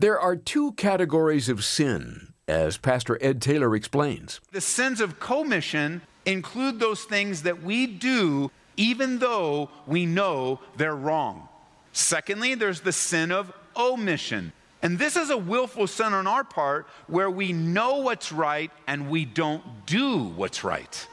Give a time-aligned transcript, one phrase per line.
[0.00, 4.40] There are two categories of sin, as Pastor Ed Taylor explains.
[4.50, 10.96] The sins of commission include those things that we do even though we know they're
[10.96, 11.50] wrong.
[11.92, 14.54] Secondly, there's the sin of omission.
[14.80, 19.10] And this is a willful sin on our part where we know what's right and
[19.10, 21.06] we don't do what's right.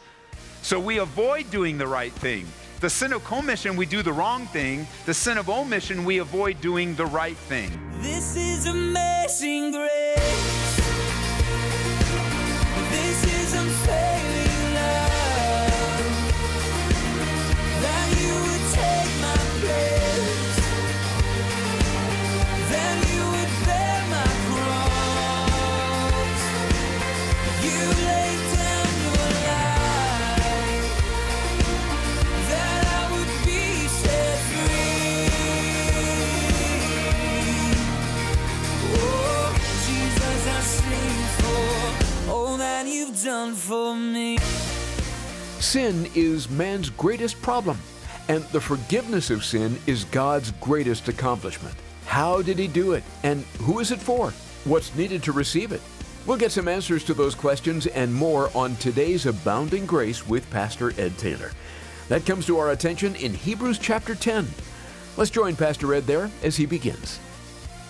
[0.62, 2.46] So we avoid doing the right thing.
[2.80, 4.86] The sin of commission, we do the wrong thing.
[5.08, 7.72] The sin of omission, we avoid doing the right thing.
[8.02, 10.78] This is amazing grace.
[12.92, 16.12] This is unfailing love.
[17.82, 20.07] That you would take my place.
[45.68, 47.78] Sin is man's greatest problem,
[48.30, 51.76] and the forgiveness of sin is God's greatest accomplishment.
[52.06, 54.32] How did he do it, and who is it for?
[54.64, 55.82] What's needed to receive it?
[56.26, 60.94] We'll get some answers to those questions and more on today's Abounding Grace with Pastor
[60.98, 61.52] Ed Taylor.
[62.08, 64.48] That comes to our attention in Hebrews chapter 10.
[65.18, 67.20] Let's join Pastor Ed there as he begins.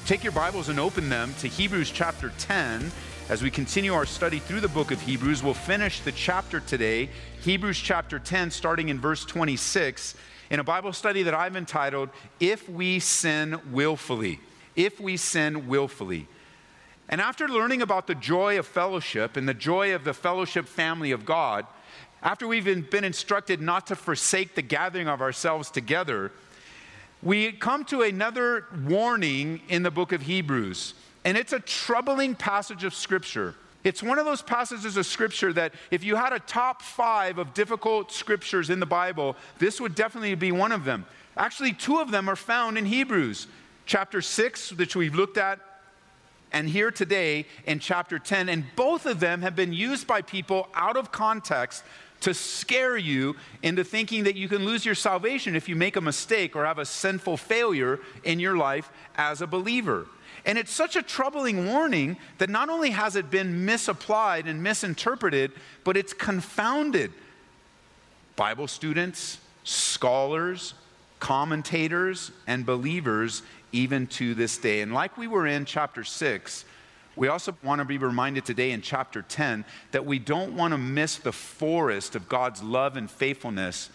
[0.07, 2.91] Take your Bibles and open them to Hebrews chapter 10.
[3.29, 7.09] As we continue our study through the book of Hebrews, we'll finish the chapter today,
[7.41, 10.15] Hebrews chapter 10, starting in verse 26,
[10.49, 12.07] in a Bible study that I've entitled,
[12.39, 14.39] If We Sin Willfully.
[14.77, 16.29] If We Sin Willfully.
[17.09, 21.11] And after learning about the joy of fellowship and the joy of the fellowship family
[21.11, 21.65] of God,
[22.23, 26.31] after we've been, instructed not to forsake the gathering of ourselves together,
[27.21, 30.93] we come to another warning in the book of Hebrews.
[31.27, 33.53] And it's a troubling passage of Scripture.
[33.83, 37.53] It's one of those passages of Scripture that if you had a top five of
[37.53, 41.05] difficult Scriptures in the Bible, this would definitely be one of them.
[41.35, 43.47] Actually, two of them are found in Hebrews.
[43.85, 45.59] Chapter 6, which we've looked at
[46.53, 48.47] and here today in chapter 10.
[48.47, 51.83] And both of them have been used by people out of context
[52.21, 56.01] to scare you into thinking that you can lose your salvation if you make a
[56.01, 60.07] mistake or have a sinful failure in your life as a believer.
[60.45, 65.51] And it's such a troubling warning that not only has it been misapplied and misinterpreted,
[65.83, 67.11] but it's confounded
[68.35, 70.73] Bible students, scholars,
[71.19, 73.41] commentators, and believers
[73.71, 74.81] even to this day.
[74.81, 76.65] And like we were in chapter 6,
[77.17, 80.77] we also want to be reminded today in chapter 10 that we don't want to
[80.77, 83.89] miss the forest of God's love and faithfulness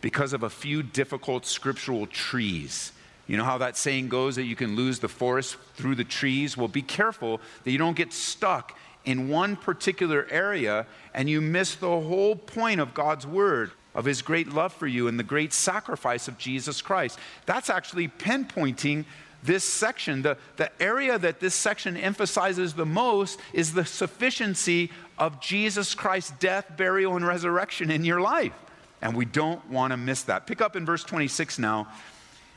[0.00, 2.92] because of a few difficult scriptural trees.
[3.26, 6.56] You know how that saying goes that you can lose the forest through the trees?
[6.56, 11.74] Well, be careful that you don't get stuck in one particular area and you miss
[11.74, 15.52] the whole point of God's word, of his great love for you and the great
[15.52, 17.18] sacrifice of Jesus Christ.
[17.46, 19.06] That's actually pinpointing
[19.44, 20.22] this section.
[20.22, 26.32] The, the area that this section emphasizes the most is the sufficiency of Jesus Christ's
[26.40, 28.54] death, burial, and resurrection in your life.
[29.00, 30.46] And we don't want to miss that.
[30.46, 31.88] Pick up in verse 26 now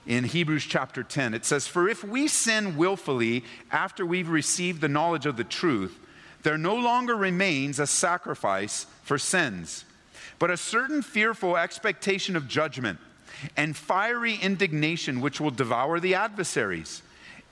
[0.08, 1.34] in Hebrews chapter 10.
[1.34, 6.00] It says, For if we sin willfully after we've received the knowledge of the truth,
[6.44, 9.84] there no longer remains a sacrifice for sins,
[10.40, 13.00] but a certain fearful expectation of judgment
[13.56, 17.02] and fiery indignation which will devour the adversaries.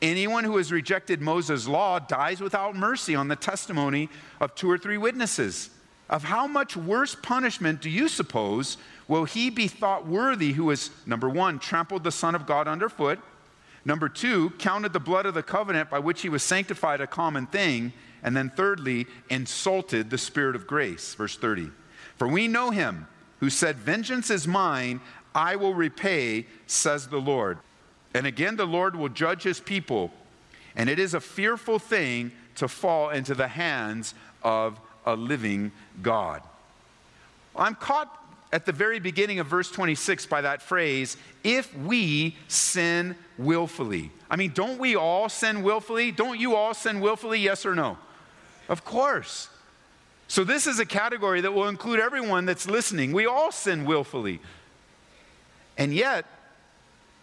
[0.02, 4.10] Anyone who has rejected Moses' law dies without mercy on the testimony
[4.40, 5.70] of two or three witnesses.
[6.10, 10.92] Of how much worse punishment do you suppose will he be thought worthy who has,
[11.06, 13.20] number one, trampled the Son of God underfoot,
[13.86, 17.48] number two, counted the blood of the covenant by which he was sanctified a common
[17.48, 21.16] thing, and then thirdly, insulted the Spirit of grace?
[21.16, 21.72] Verse 30.
[22.18, 23.08] For we know him
[23.40, 25.02] who said, Vengeance is mine,
[25.36, 27.60] I will repay, says the Lord.
[28.14, 30.12] And again, the Lord will judge his people.
[30.78, 36.42] And it is a fearful thing to fall into the hands of a living God.
[37.56, 38.22] I'm caught
[38.54, 44.12] at the very beginning of verse 26 by that phrase, if we sin willfully.
[44.30, 46.12] I mean, don't we all sin willfully?
[46.12, 47.40] Don't you all sin willfully?
[47.40, 47.98] Yes or no?
[48.70, 49.50] Of course.
[50.28, 53.12] So, this is a category that will include everyone that's listening.
[53.12, 54.40] We all sin willfully.
[55.78, 56.26] And yet,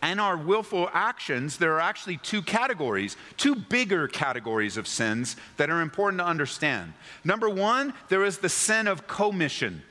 [0.02, 5.70] in our willful actions, there are actually two categories, two bigger categories of sins that
[5.70, 6.92] are important to understand.
[7.24, 9.82] Number one, there is the sin of commission.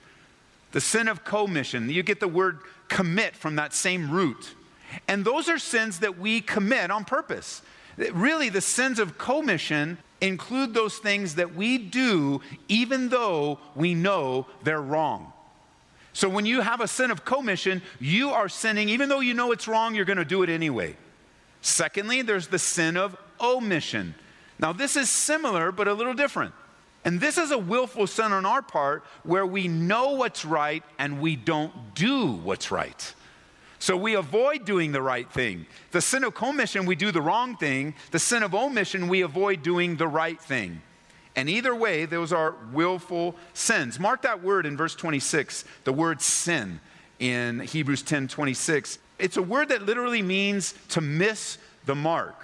[0.74, 1.90] The sin of commission.
[1.90, 2.60] You get the word
[2.90, 4.54] commit from that same root.
[5.08, 7.62] And those are sins that we commit on purpose.
[8.12, 14.46] Really, the sins of commission include those things that we do even though we know
[14.64, 15.34] they're wrong.
[16.14, 19.52] So when you have a sin of commission, you are sinning, even though you know
[19.52, 20.96] it's wrong, you're going to do it anyway.
[21.62, 24.16] Secondly, there's the sin of omission.
[24.60, 26.54] Now, this is similar, but a little different.
[27.04, 31.20] And this is a willful sin on our part where we know what's right and
[31.20, 33.14] we don't do what's right.
[33.80, 35.66] So we avoid doing the right thing.
[35.90, 37.96] The sin of commission, we do the wrong thing.
[38.12, 40.84] The sin of omission, we avoid doing the right thing.
[41.36, 44.00] And either way, those are willful sins.
[44.00, 46.80] Mark that word in verse 26, the word sin
[47.20, 49.00] in Hebrews 10 26.
[49.20, 52.36] It's a word that literally means to miss the mark.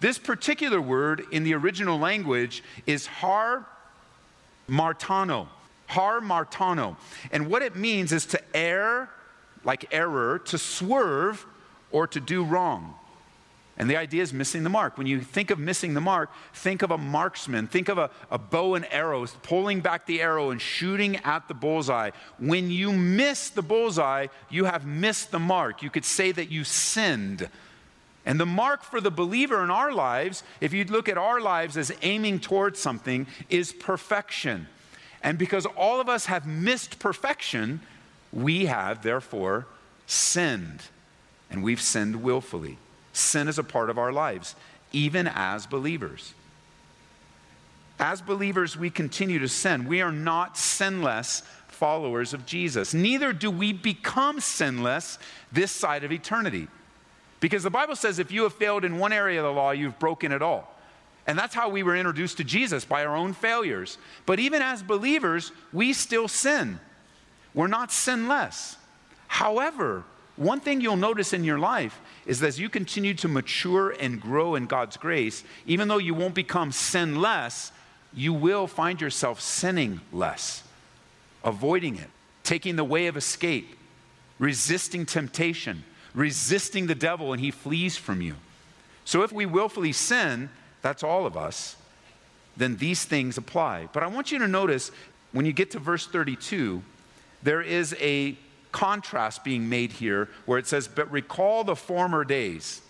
[0.00, 3.66] This particular word in the original language is har
[4.68, 5.48] martano.
[5.88, 6.96] Hamartano.
[7.30, 9.10] And what it means is to err,
[9.64, 11.46] like error, to swerve,
[11.90, 12.94] or to do wrong.
[13.76, 14.96] And the idea is missing the mark.
[14.96, 17.66] When you think of missing the mark, think of a marksman.
[17.66, 21.54] Think of a, a, bow and arrows, pulling back the arrow and shooting at the
[21.54, 22.10] bullseye.
[22.38, 25.82] When you miss the bullseye, you have missed the mark.
[25.82, 27.48] You could say that you sinned.
[28.24, 31.76] And the mark for the believer in our lives, if you look at our lives
[31.76, 34.68] as aiming towards something, is perfection.
[35.20, 37.80] And because all of us have missed perfection,
[38.32, 39.66] we have therefore
[40.06, 40.82] sinned.
[41.50, 42.78] And we've sinned willfully.
[43.14, 44.54] Sin is a part of our lives,
[44.92, 46.34] even as believers.
[47.98, 49.86] As believers, we continue to sin.
[49.86, 52.92] We are not sinless followers of Jesus.
[52.92, 55.18] Neither do we become sinless
[55.52, 56.66] this side of eternity.
[57.38, 59.98] Because the Bible says if you have failed in one area of the law, you've
[59.98, 60.74] broken it all.
[61.26, 63.96] And that's how we were introduced to Jesus by our own failures.
[64.26, 66.80] But even as believers, we still sin.
[67.54, 68.76] We're not sinless.
[69.28, 70.04] However,
[70.36, 74.20] one thing you'll notice in your life is that as you continue to mature and
[74.20, 77.70] grow in God's grace, even though you won't become sinless,
[78.12, 80.64] you will find yourself sinning less,
[81.44, 82.10] avoiding it,
[82.42, 83.76] taking the way of escape,
[84.38, 85.84] resisting temptation,
[86.14, 88.34] resisting the devil, and he flees from you.
[89.04, 90.50] So if we willfully sin,
[90.82, 91.76] that's all of us,
[92.56, 93.88] then these things apply.
[93.92, 94.90] But I want you to notice
[95.32, 96.82] when you get to verse 32,
[97.42, 98.36] there is a
[98.74, 102.82] contrast being made here where it says, But recall the former days.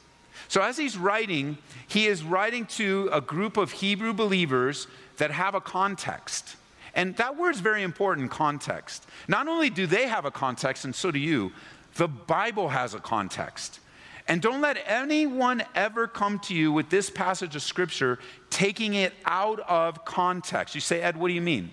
[0.48, 4.86] So as he's writing, he is writing to a group of Hebrew believers
[5.18, 6.56] that have a context.
[6.94, 9.06] And that word is very important context.
[9.28, 11.52] Not only do they have a context, and so do you,
[11.96, 13.80] the Bible has a context.
[14.26, 19.12] And don't let anyone ever come to you with this passage of scripture taking it
[19.26, 20.74] out of context.
[20.74, 21.70] You say, Ed, what do you mean?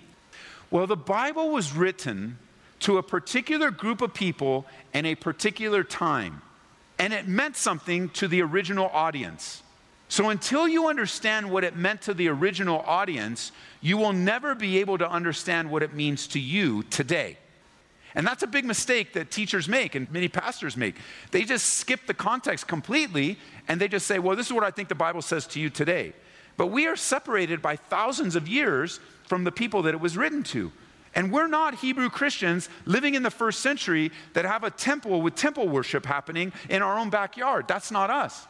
[0.70, 2.38] Well, the Bible was written
[2.82, 6.42] to a particular group of people in a particular time,
[7.00, 9.64] and it meant something to the original audience.
[10.10, 14.80] So, until you understand what it meant to the original audience, you will never be
[14.80, 17.38] able to understand what it means to you today.
[18.14, 20.96] And that's a big mistake that teachers make and many pastors make.
[21.32, 23.38] They just skip the context completely
[23.68, 25.70] and they just say, well, this is what I think the Bible says to you
[25.70, 26.12] today.
[26.58, 30.44] But we are separated by thousands of years from the people that it was written
[30.44, 30.74] to.
[31.14, 35.36] And we're not Hebrew Christians living in the first century that have a temple with
[35.36, 37.68] temple worship happening in our own backyard.
[37.68, 38.48] That's not us.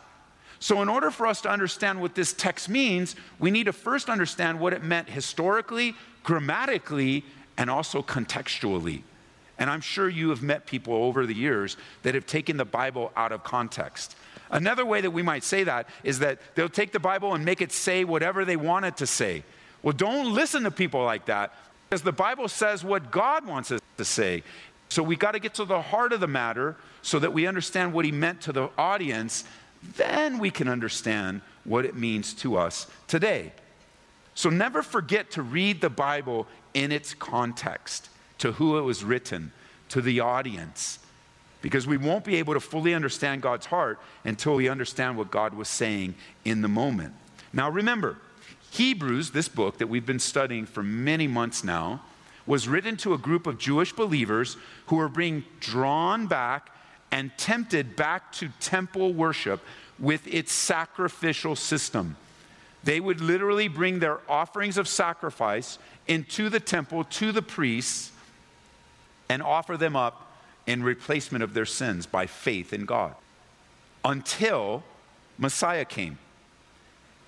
[0.60, 4.10] So, in order for us to understand what this text means, we need to first
[4.10, 7.26] understand what it meant historically, grammatically,
[7.58, 9.02] and also contextually.
[9.58, 13.12] And I'm sure you have met people over the years that have taken the Bible
[13.16, 14.16] out of context.
[14.52, 17.62] Another way that we might say that is that they'll take the Bible and make
[17.62, 19.44] it say whatever they want it to say.
[19.82, 21.56] Well, don't listen to people like that
[21.92, 24.44] because the Bible says what God wants us to say.
[24.88, 27.92] So we got to get to the heart of the matter so that we understand
[27.92, 29.44] what he meant to the audience.
[29.98, 33.52] Then we can understand what it means to us today.
[34.36, 38.08] So never forget to read the Bible in its context
[38.38, 39.52] to who it was written,
[39.90, 40.98] to the audience.
[41.62, 45.54] Because we won't be able to fully understand God's heart until we understand what God
[45.54, 47.14] was saying in the moment.
[47.52, 48.16] Now, remember,
[48.72, 52.02] Hebrews, this book that we've been studying for many months now,
[52.48, 54.56] was written to a group of Jewish believers
[54.88, 56.70] who were being drawn back
[57.12, 59.62] and tempted back to temple worship
[60.00, 62.16] with its sacrificial system.
[62.84, 68.12] They would literally bring their offerings of sacrifice into the temple to the priests
[69.28, 70.32] and offer them up
[70.66, 73.16] in replacement of their sins by faith in God
[74.06, 74.84] until
[75.38, 76.18] Messiah came.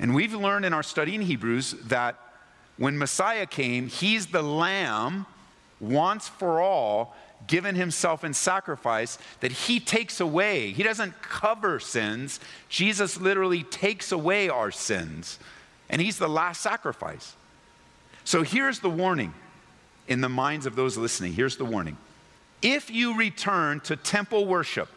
[0.04, 2.20] And we've learned in our study in Hebrews that
[2.76, 5.26] when Messiah came, he's the lamb
[5.80, 7.16] once for all,
[7.48, 10.72] given himself in sacrifice that he takes away.
[10.72, 12.42] He doesn't cover sins.
[12.68, 15.40] Jesus literally takes away our sins.
[15.90, 17.34] And he's the last sacrifice.
[18.26, 19.34] So here's the warning
[20.10, 21.32] in the minds of those listening.
[21.32, 21.96] Here's the warning.
[22.62, 24.90] If you return to temple worship,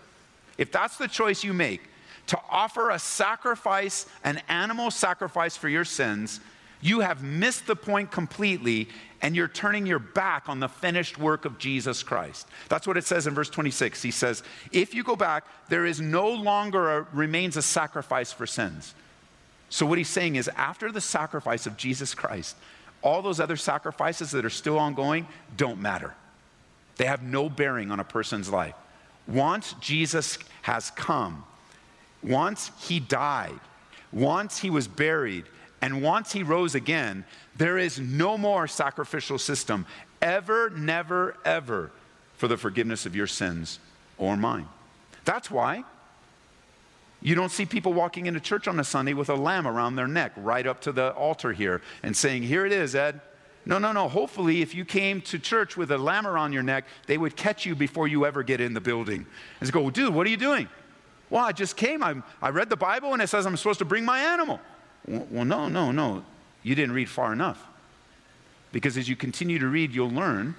[0.59, 1.83] if that's the choice you make,
[2.27, 6.41] to offer a sacrifice, an animal sacrifice for your sins,
[6.81, 8.89] you have missed the point completely
[9.23, 12.47] and you're turning your back on the finished work of Jesus Christ.
[12.69, 14.03] That's what it says in verse 26.
[14.03, 14.43] He says,
[14.73, 18.95] If you go back, there is no longer a, remains a sacrifice for sins.
[19.69, 22.57] So, what he's saying is, after the sacrifice of Jesus Christ,
[23.03, 26.15] all those other sacrifices that are still ongoing don't matter.
[26.97, 28.75] They have no bearing on a person's life.
[29.27, 31.45] Once Jesus has come,
[32.27, 33.59] once he died,
[34.13, 35.45] once he was buried,
[35.81, 37.25] and once he rose again,
[37.57, 39.87] there is no more sacrificial system
[40.21, 41.91] ever, never, ever
[42.37, 43.79] for the forgiveness of your sins
[44.19, 44.67] or mine.
[45.25, 45.85] That's why
[47.23, 50.09] you don't see people walking into church on a Sunday with a lamb around their
[50.09, 53.21] neck right up to the altar here and saying, Here it is, Ed.
[53.65, 54.09] No, no, no.
[54.09, 57.67] Hopefully, if you came to church with a lamb around your neck, they would catch
[57.67, 59.27] you before you ever get in the building
[59.61, 60.69] and go, Dude, what are you doing?
[61.31, 62.03] Well, I just came.
[62.03, 64.61] I, I read the Bible and it says I'm supposed to bring my animal.
[65.07, 66.25] Well, no, no, no.
[66.63, 67.65] You didn't read far enough.
[68.73, 70.55] Because as you continue to read, you'll learn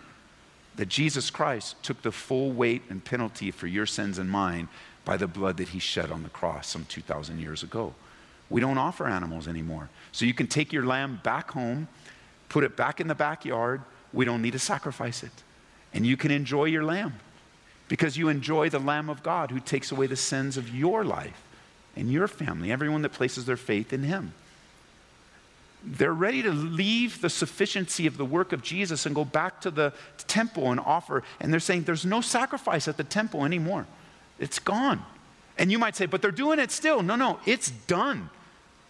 [0.76, 4.70] that Jesus Christ took the full weight and penalty for your sins and mine
[5.06, 7.94] by the blood that he shed on the cross some 2,000 years ago.
[8.50, 9.90] We don't offer animals anymore.
[10.12, 11.88] So you can take your lamb back home,
[12.50, 13.82] put it back in the backyard.
[14.14, 15.32] We don't need to sacrifice it.
[15.94, 17.14] And you can enjoy your lamb
[17.88, 21.42] because you enjoy the Lamb of God who takes away the sins of your life
[21.96, 24.34] and your family, everyone that places their faith in Him.
[25.84, 29.72] They're ready to leave the sufficiency of the work of Jesus and go back to
[29.72, 29.94] the
[30.28, 31.24] temple and offer.
[31.40, 33.86] And they're saying there's no sacrifice at the temple anymore,
[34.40, 35.04] it's gone.
[35.58, 37.02] And you might say, but they're doing it still.
[37.02, 38.30] No, no, it's done.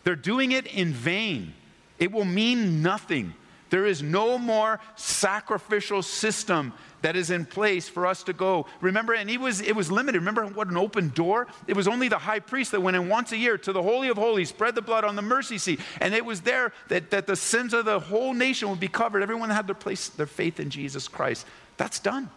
[0.04, 1.54] They're doing it in vain.
[1.98, 3.34] It will mean nothing.
[3.70, 8.66] There is no more sacrificial system that is in place for us to go.
[8.82, 10.20] Remember, and he was, it was limited.
[10.20, 11.48] Remember what an open door?
[11.68, 14.08] It was only the high priest that went in once a year to the Holy
[14.10, 15.80] of Holies, spread the blood on the mercy seat.
[16.02, 19.22] And it was there that, that the sins of the whole nation would be covered.
[19.22, 21.46] Everyone had their place, their faith in Jesus Christ.
[21.78, 22.30] That's done.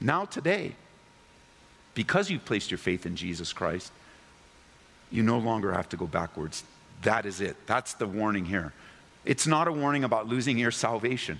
[0.00, 0.74] Now, today,
[1.94, 3.92] because you've placed your faith in Jesus Christ,
[5.10, 6.62] you no longer have to go backwards.
[7.02, 7.56] That is it.
[7.66, 8.72] That's the warning here.
[9.28, 11.38] It's not a warning about losing your salvation.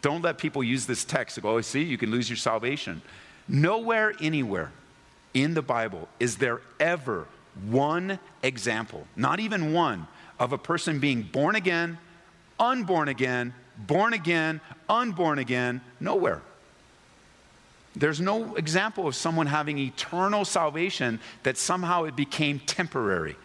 [0.00, 3.02] Don't let people use this text to go, oh, see, you can lose your salvation.
[3.46, 4.72] Nowhere, anywhere
[5.34, 7.28] in the Bible is there ever
[7.68, 11.98] one example, not even one, of a person being born again,
[12.58, 15.82] unborn again, born again, unborn again.
[16.00, 16.40] Nowhere.
[17.94, 23.36] There's no example of someone having eternal salvation that somehow it became temporary.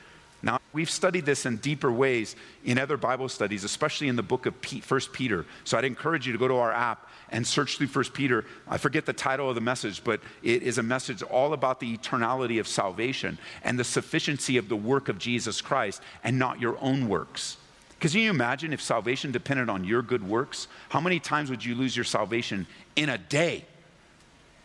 [0.44, 4.46] Now, we've studied this in deeper ways in other Bible studies, especially in the book
[4.46, 5.46] of First Peter.
[5.64, 8.46] So I'd encourage you to go to our app and search through First Peter.
[8.68, 11.96] I forget the title of the message, but it is a message all about the
[11.96, 16.78] eternality of salvation and the sufficiency of the work of Jesus Christ and not your
[16.82, 17.58] own works.
[17.92, 20.68] Because you imagine if salvation depended on your good works?
[20.90, 23.64] How many times would you lose your salvation in a day?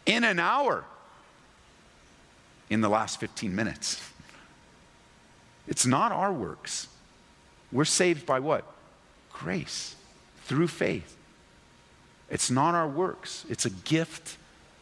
[0.06, 0.84] In an hour?
[2.70, 4.00] In the last 15 minutes?
[5.66, 6.88] It's not our works.
[7.72, 8.64] We're saved by what?
[9.32, 9.96] Grace,
[10.44, 11.16] through faith.
[12.30, 14.36] It's not our works, it's a gift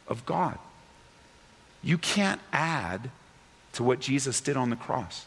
[0.09, 0.59] of God.
[1.83, 3.11] You can't add
[3.75, 5.27] to what Jesus did on the cross.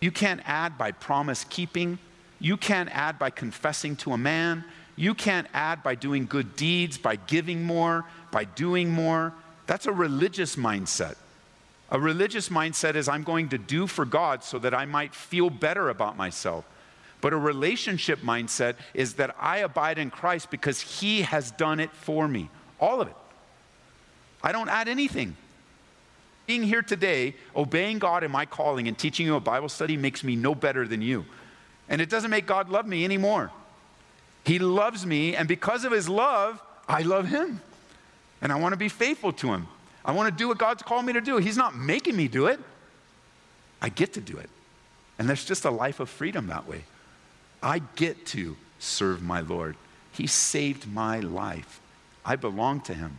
[0.00, 1.98] You can't add by promise keeping.
[2.38, 4.64] You can't add by confessing to a man.
[4.96, 9.34] You can't add by doing good deeds, by giving more, by doing more.
[9.66, 11.16] That's a religious mindset.
[11.90, 15.50] A religious mindset is I'm going to do for God so that I might feel
[15.50, 16.64] better about myself.
[17.20, 21.90] But a relationship mindset is that I abide in Christ because He has done it
[21.90, 22.48] for me.
[22.78, 23.16] All of it.
[24.42, 25.36] I don't add anything.
[26.46, 30.24] Being here today, obeying God in my calling and teaching you a Bible study makes
[30.24, 31.26] me no better than you.
[31.88, 33.50] And it doesn't make God love me anymore.
[34.44, 37.60] He loves me, and because of His love, I love Him.
[38.40, 39.66] And I want to be faithful to Him.
[40.04, 41.36] I want to do what God's called me to do.
[41.36, 42.58] He's not making me do it.
[43.82, 44.48] I get to do it.
[45.18, 46.84] And there's just a life of freedom that way.
[47.62, 49.76] I get to serve my Lord.
[50.12, 51.80] He saved my life.
[52.24, 53.18] I belong to Him.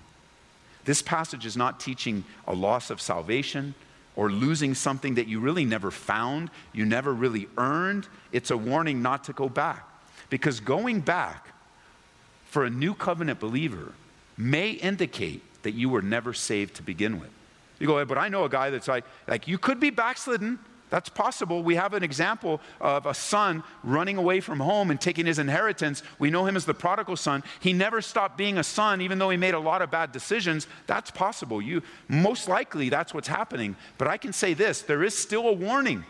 [0.86, 3.76] This passage is not teaching a loss of salvation
[4.16, 8.08] or losing something that you really never found, you never really earned.
[8.32, 9.88] It's a warning not to go back.
[10.30, 11.48] Because going back
[12.48, 13.94] for a new covenant believer
[14.38, 17.30] may indicate that you were never saved to begin with.
[17.80, 20.60] You go, but I know a guy that's like, like you could be backslidden.
[20.92, 21.64] That's possible.
[21.64, 26.04] We have an example of a son running away from home and taking his inheritance.
[26.20, 27.44] We know him as the prodigal son.
[27.62, 30.68] He never stopped being a son, even though he made a lot of bad decisions.
[30.88, 31.62] That's possible.
[31.62, 33.78] You most likely that's what's happening.
[33.98, 36.04] But I can say this: there is still a warning.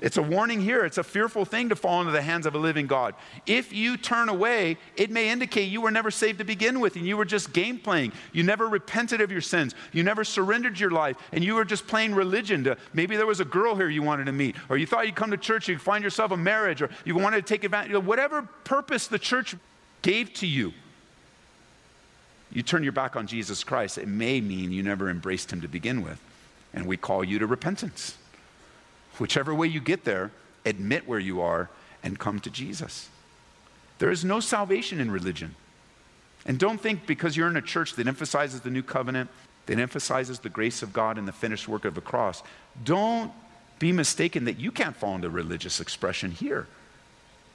[0.00, 0.86] It's a warning here.
[0.86, 3.14] It's a fearful thing to fall into the hands of a living God.
[3.46, 7.06] If you turn away, it may indicate you were never saved to begin with and
[7.06, 8.12] you were just game playing.
[8.32, 9.74] You never repented of your sins.
[9.92, 12.64] You never surrendered your life and you were just playing religion.
[12.64, 15.16] To, maybe there was a girl here you wanted to meet, or you thought you'd
[15.16, 18.06] come to church, you'd find yourself a marriage, or you wanted to take advantage of
[18.06, 19.54] whatever purpose the church
[20.00, 20.72] gave to you.
[22.50, 25.68] You turn your back on Jesus Christ, it may mean you never embraced him to
[25.68, 26.20] begin with.
[26.72, 28.16] And we call you to repentance.
[29.20, 30.30] Whichever way you get there,
[30.64, 31.68] admit where you are
[32.02, 33.10] and come to Jesus.
[33.98, 35.54] There is no salvation in religion.
[36.46, 39.28] And don't think because you're in a church that emphasizes the new covenant,
[39.66, 42.42] that emphasizes the grace of God and the finished work of the cross,
[42.82, 43.30] don't
[43.78, 46.66] be mistaken that you can't fall into religious expression here.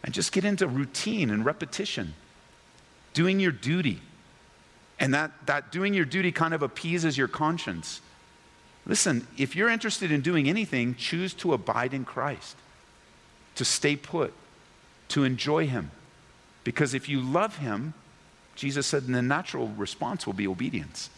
[0.03, 2.13] And just get into routine and repetition,
[3.13, 4.01] doing your duty.
[4.99, 8.01] And that, that doing your duty kind of appeases your conscience.
[8.85, 12.55] Listen, if you're interested in doing anything, choose to abide in Christ,
[13.55, 14.33] to stay put,
[15.09, 15.91] to enjoy Him.
[16.63, 17.93] Because if you love Him,
[18.55, 21.09] Jesus said, the natural response will be obedience.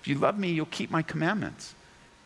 [0.00, 1.74] If you love me, you'll keep my commandments.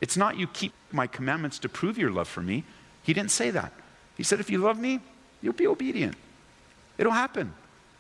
[0.01, 2.65] It's not you keep my commandments to prove your love for me.
[3.03, 3.73] He didn't say that.
[4.17, 5.01] He said, if you love me,
[5.41, 6.17] you'll be obedient.
[6.99, 7.53] It'll happen.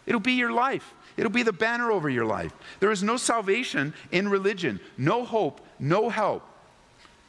[0.07, 0.95] It'll be your life.
[1.17, 2.53] It'll be the banner over your life.
[2.81, 6.47] There is no salvation in religion, no hope, no help.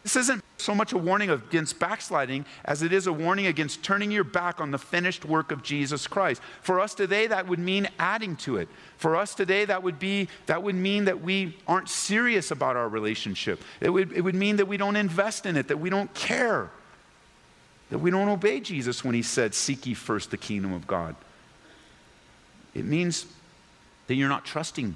[0.04, 4.10] This isn't so much a warning against backsliding as it is a warning against turning
[4.10, 6.42] your back on the finished work of Jesus Christ.
[6.62, 8.68] For us today, that would mean adding to it.
[8.98, 12.90] For us today, that would be that would mean that we aren't serious about our
[12.90, 13.62] relationship.
[13.80, 16.72] It would, it would mean that we don't invest in it, that we don't care,
[17.92, 21.16] that we don't obey Jesus when he said, Seek ye first the kingdom of God.
[22.74, 23.26] It means
[24.08, 24.96] that you're not trusting.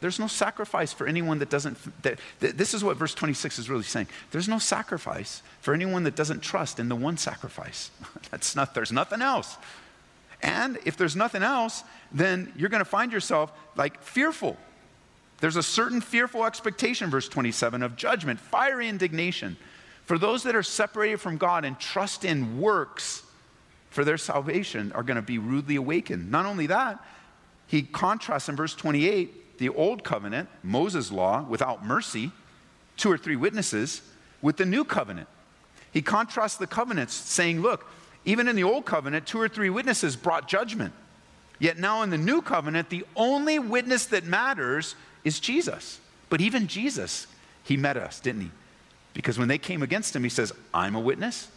[0.00, 1.78] There's no sacrifice for anyone that doesn't.
[2.02, 4.08] That, that, this is what verse 26 is really saying.
[4.32, 7.90] There's no sacrifice for anyone that doesn't trust in the one sacrifice.
[8.30, 9.56] That's not, there's nothing else.
[10.42, 14.56] And if there's nothing else, then you're going to find yourself like fearful.
[15.40, 19.56] There's a certain fearful expectation, verse 27, of judgment, fiery indignation.
[20.04, 23.22] For those that are separated from God and trust in works
[23.92, 26.30] for their salvation are going to be rudely awakened.
[26.30, 26.98] Not only that,
[27.66, 32.32] he contrasts in verse 28 the old covenant, Moses' law, without mercy,
[32.96, 34.02] two or three witnesses,
[34.40, 35.28] with the new covenant.
[35.92, 37.86] He contrasts the covenants, saying, Look,
[38.24, 40.94] even in the old covenant, two or three witnesses brought judgment.
[41.58, 46.00] Yet now in the new covenant, the only witness that matters is Jesus.
[46.28, 47.26] But even Jesus,
[47.62, 48.50] he met us, didn't he?
[49.14, 51.48] Because when they came against him, he says, I'm a witness.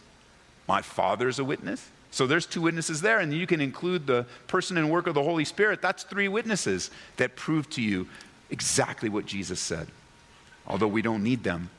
[0.68, 1.88] My father's a witness.
[2.10, 5.22] So there's two witnesses there, and you can include the person and work of the
[5.22, 5.82] Holy Spirit.
[5.82, 8.08] That's three witnesses that prove to you
[8.50, 9.88] exactly what Jesus said.
[10.66, 11.70] Although we don't need them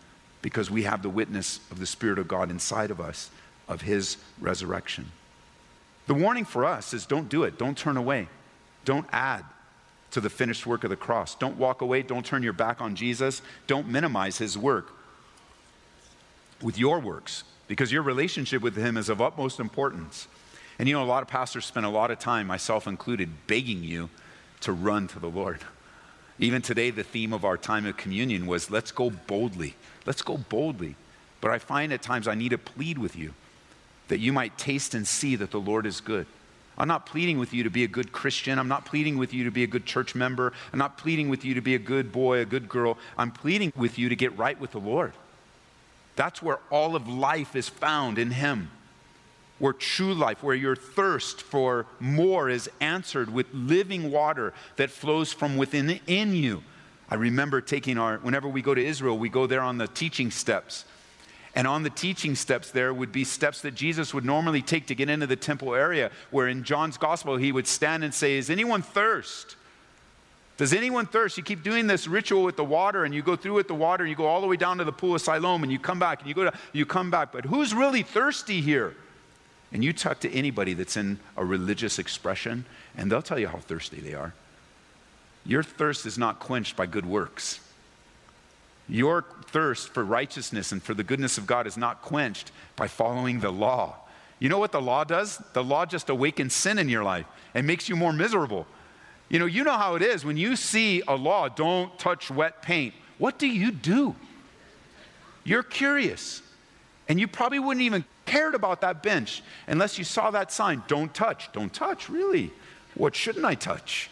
[0.41, 3.29] because we have the witness of the Spirit of God inside of us
[3.67, 5.11] of his resurrection.
[6.07, 8.27] The warning for us is don't do it, don't turn away,
[8.85, 9.43] don't add
[10.11, 11.35] to the finished work of the cross.
[11.35, 14.93] Don't walk away, don't turn your back on Jesus, don't minimize his work
[16.61, 20.27] with your works because your relationship with Him is of utmost importance.
[20.79, 23.83] And you know, a lot of pastors spend a lot of time, myself included, begging
[23.83, 24.09] you
[24.61, 25.59] to run to the Lord.
[26.39, 29.75] Even today, the theme of our time of communion was let's go boldly.
[30.05, 30.95] Let's go boldly.
[31.41, 33.33] But I find at times I need to plead with you
[34.07, 36.25] that you might taste and see that the Lord is good.
[36.77, 38.59] I'm not pleading with you to be a good Christian.
[38.59, 40.53] I'm not pleading with you to be a good church member.
[40.71, 42.99] I'm not pleading with you to be a good boy, a good girl.
[43.17, 45.13] I'm pleading with you to get right with the Lord.
[46.17, 48.71] That's where all of life is found in Him.
[49.59, 55.31] Where true life, where your thirst for more is answered with living water that flows
[55.31, 56.63] from within in you.
[57.09, 60.29] I remember taking our, whenever we go to Israel, we go there on the teaching
[60.29, 60.85] steps.
[61.55, 64.95] And on the teaching steps, there would be steps that Jesus would normally take to
[64.95, 68.49] get into the temple area, where in John's gospel, he would stand and say, Is
[68.49, 69.55] anyone thirst?
[70.57, 71.37] Does anyone thirst?
[71.37, 74.03] You keep doing this ritual with the water and you go through with the water
[74.03, 75.99] and you go all the way down to the pool of Siloam and you come
[75.99, 77.31] back and you go to, you come back.
[77.31, 78.95] But who's really thirsty here?
[79.71, 82.65] And you talk to anybody that's in a religious expression
[82.95, 84.33] and they'll tell you how thirsty they are.
[85.45, 87.59] Your thirst is not quenched by good works.
[88.89, 93.41] Your thirst for righteousness and for the goodness of God is not quenched by following
[93.41, 93.95] the law.
[94.39, 95.41] You know what the law does?
[95.53, 98.65] The law just awakens sin in your life and makes you more miserable.
[99.29, 102.61] You know, you know how it is when you see a law, don't touch wet
[102.61, 102.93] paint.
[103.17, 104.15] What do you do?
[105.43, 106.41] You're curious.
[107.09, 111.13] And you probably wouldn't even cared about that bench unless you saw that sign, don't
[111.13, 111.51] touch.
[111.53, 112.51] Don't touch, really?
[112.95, 114.09] What shouldn't I touch?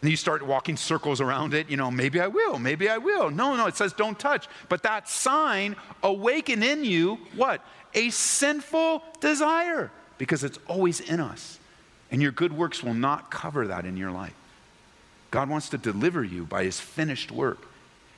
[0.00, 3.30] And you start walking circles around it, you know, maybe I will, maybe I will.
[3.30, 4.48] No, no, it says don't touch.
[4.68, 7.62] But that sign awaken in you what?
[7.94, 11.58] A sinful desire because it's always in us.
[12.10, 14.34] And your good works will not cover that in your life.
[15.30, 17.66] God wants to deliver you by his finished work.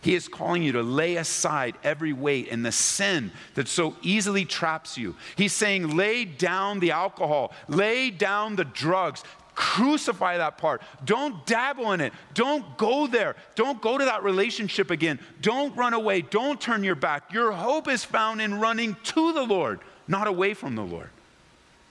[0.00, 4.44] He is calling you to lay aside every weight and the sin that so easily
[4.44, 5.14] traps you.
[5.36, 9.22] He's saying, lay down the alcohol, lay down the drugs,
[9.54, 10.82] crucify that part.
[11.04, 12.12] Don't dabble in it.
[12.34, 13.36] Don't go there.
[13.54, 15.20] Don't go to that relationship again.
[15.40, 16.22] Don't run away.
[16.22, 17.32] Don't turn your back.
[17.32, 21.10] Your hope is found in running to the Lord, not away from the Lord.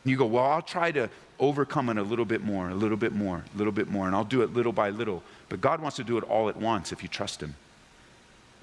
[0.03, 1.09] You go, well, I'll try to
[1.41, 4.15] overcome it a little bit more, a little bit more, a little bit more, and
[4.15, 5.23] I'll do it little by little.
[5.49, 7.55] But God wants to do it all at once if you trust Him.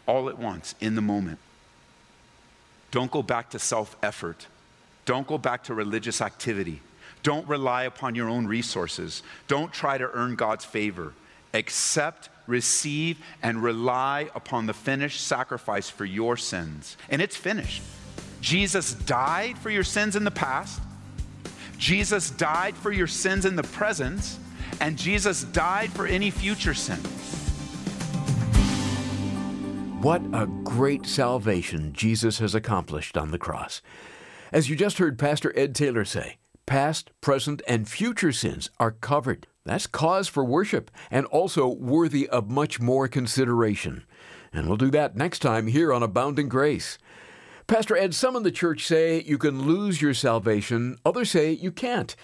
[0.07, 1.39] All at once, in the moment.
[2.91, 4.47] Don't go back to self effort.
[5.05, 6.81] Don't go back to religious activity.
[7.23, 9.23] Don't rely upon your own resources.
[9.49, 11.13] Don't try to earn God's favor.
[11.53, 16.97] Accept, receive, and rely upon the finished sacrifice for your sins.
[17.11, 17.83] And it's finished.
[18.41, 20.81] Jesus died for your sins in the past.
[21.79, 24.37] Jesus died for your sins in the present,
[24.81, 26.99] and Jesus died for any future sin.
[30.03, 33.81] What a great salvation Jesus has accomplished on the cross.
[34.53, 39.47] As you just heard Pastor Ed Taylor say, past, present, and future sins are covered.
[39.65, 44.05] That's cause for worship and also worthy of much more consideration.
[44.53, 46.99] And we'll do that next time here on Abounding Grace.
[47.69, 51.71] Pastor Ed, some in the church say you can lose your salvation, others say you
[51.71, 52.17] can't.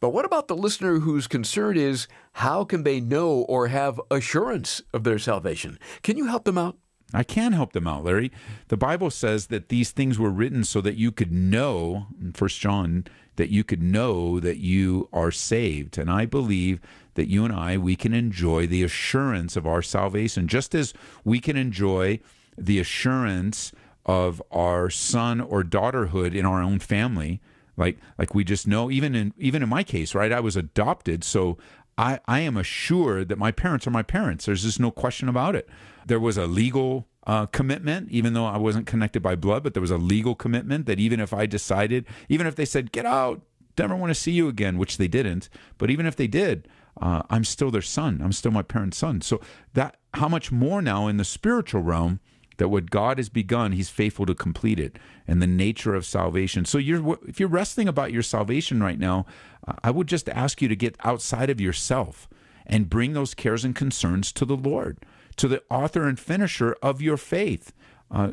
[0.00, 4.82] But what about the listener whose concern is how can they know or have assurance
[4.92, 5.78] of their salvation?
[6.02, 6.78] Can you help them out?
[7.14, 8.32] I can help them out, Larry.
[8.66, 12.48] The Bible says that these things were written so that you could know, in 1
[12.50, 13.04] John,
[13.36, 15.96] that you could know that you are saved.
[15.96, 16.80] And I believe
[17.14, 20.92] that you and I, we can enjoy the assurance of our salvation, just as
[21.24, 22.18] we can enjoy
[22.56, 23.70] the assurance
[24.08, 27.40] of our son or daughterhood in our own family.
[27.76, 31.22] Like like we just know even in even in my case right i was adopted.
[31.22, 31.58] So
[31.96, 34.46] i i am assured that my parents are my parents.
[34.46, 35.68] There's just no question about it.
[36.06, 39.82] There was a legal uh, commitment even though i wasn't connected by blood but there
[39.82, 43.42] was a legal commitment that even if i decided even if they said get out
[43.76, 46.66] never want to see you again which they didn't but even if they did
[47.00, 48.20] uh, i'm still their son.
[48.22, 49.20] I'm still my parents son.
[49.20, 49.40] So
[49.74, 52.20] that how much more now in the spiritual realm
[52.58, 56.64] that what God has begun, He's faithful to complete it, and the nature of salvation.
[56.64, 59.26] So, you're if you're wrestling about your salvation right now,
[59.66, 62.28] uh, I would just ask you to get outside of yourself
[62.66, 64.98] and bring those cares and concerns to the Lord,
[65.36, 67.72] to the author and finisher of your faith.
[68.10, 68.32] Uh,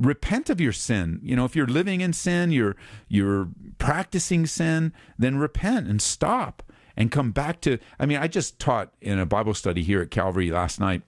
[0.00, 1.20] repent of your sin.
[1.22, 2.76] You know, if you're living in sin, you're
[3.08, 6.62] you're practicing sin, then repent and stop
[6.96, 7.78] and come back to.
[7.98, 11.02] I mean, I just taught in a Bible study here at Calvary last night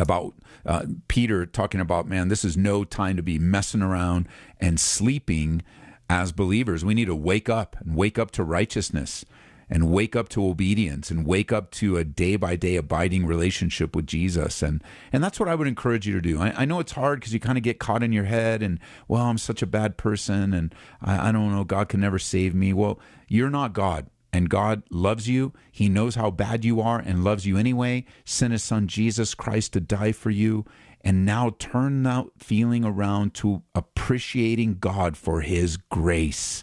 [0.00, 0.34] about
[0.66, 5.62] uh, Peter talking about, man, this is no time to be messing around and sleeping
[6.08, 6.84] as believers.
[6.84, 9.24] We need to wake up and wake up to righteousness
[9.72, 13.94] and wake up to obedience and wake up to a day by day abiding relationship
[13.94, 14.62] with Jesus.
[14.62, 14.82] And
[15.12, 16.40] and that's what I would encourage you to do.
[16.40, 18.80] I, I know it's hard because you kind of get caught in your head and,
[19.06, 22.54] well, I'm such a bad person and I, I don't know, God can never save
[22.54, 22.72] me.
[22.72, 25.52] Well, you're not God and God loves you.
[25.70, 28.04] He knows how bad you are and loves you anyway.
[28.24, 30.64] Sent his son Jesus Christ to die for you.
[31.02, 36.62] And now turn that feeling around to appreciating God for his grace.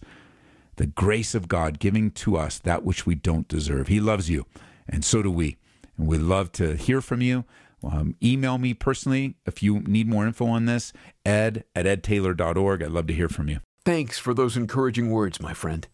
[0.76, 3.88] The grace of God giving to us that which we don't deserve.
[3.88, 4.46] He loves you,
[4.88, 5.58] and so do we.
[5.98, 7.46] And we'd love to hear from you.
[7.84, 10.94] Um, email me personally if you need more info on this,
[11.26, 12.84] ed at edtaylor.org.
[12.84, 13.60] I'd love to hear from you.
[13.86, 15.88] Thanks for those encouraging words, my friend.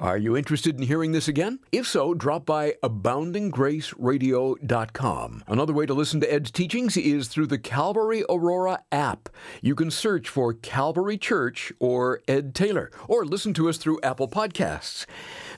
[0.00, 1.58] Are you interested in hearing this again?
[1.72, 5.44] If so, drop by aboundinggraceradio.com.
[5.48, 9.28] Another way to listen to Ed's teachings is through the Calvary Aurora app.
[9.60, 14.28] You can search for Calvary Church or Ed Taylor, or listen to us through Apple
[14.28, 15.04] Podcasts.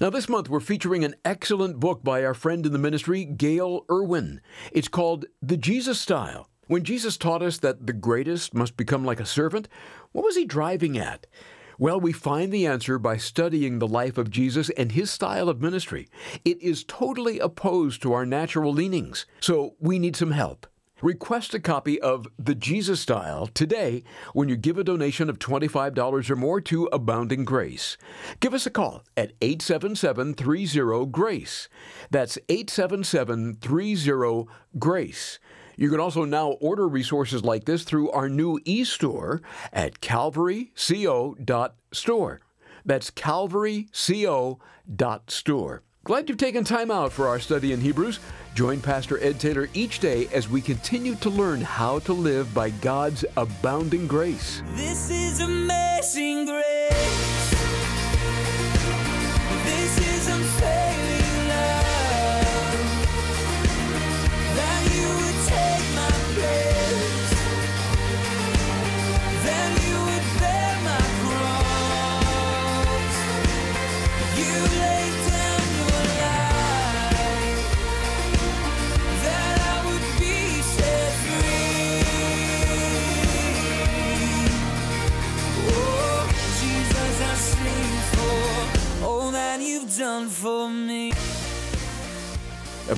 [0.00, 3.85] Now, this month we're featuring an excellent book by our friend in the ministry, Gayle
[3.90, 4.40] Erwin.
[4.72, 6.48] It's called The Jesus Style.
[6.66, 9.68] When Jesus taught us that the greatest must become like a servant,
[10.12, 11.26] what was he driving at?
[11.80, 15.62] Well, we find the answer by studying the life of Jesus and his style of
[15.62, 16.10] ministry.
[16.44, 20.66] It is totally opposed to our natural leanings, so we need some help.
[21.00, 26.28] Request a copy of The Jesus Style today when you give a donation of $25
[26.28, 27.96] or more to Abounding Grace.
[28.40, 31.70] Give us a call at 877 30 GRACE.
[32.10, 34.44] That's 877 30
[34.78, 35.38] GRACE.
[35.80, 39.40] You can also now order resources like this through our new e store
[39.72, 42.40] at calvaryco.store.
[42.84, 45.82] That's calvaryco.store.
[46.04, 48.20] Glad you've taken time out for our study in Hebrews.
[48.54, 52.68] Join Pastor Ed Taylor each day as we continue to learn how to live by
[52.68, 54.62] God's abounding grace.
[54.74, 57.39] This is amazing grace.